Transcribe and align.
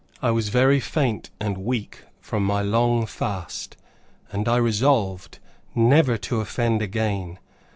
I 0.19 0.31
was 0.31 0.49
very 0.49 0.79
faint 0.79 1.29
and 1.39 1.59
weak 1.59 2.05
from 2.19 2.43
my 2.43 2.63
long 2.63 3.05
fast, 3.05 3.77
and 4.31 4.47
I 4.47 4.57
resolved 4.57 5.37
never 5.75 6.17
to 6.17 6.41
offend 6.41 6.81
again. 6.81 7.37